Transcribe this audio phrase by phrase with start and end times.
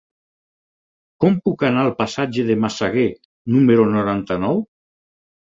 [1.25, 3.07] Com puc anar al passatge de Massaguer
[3.59, 4.63] número noranta-nou?